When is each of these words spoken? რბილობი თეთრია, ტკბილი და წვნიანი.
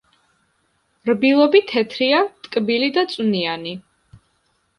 რბილობი 1.09 1.61
თეთრია, 1.73 2.23
ტკბილი 2.49 2.89
და 2.97 3.05
წვნიანი. 3.13 3.77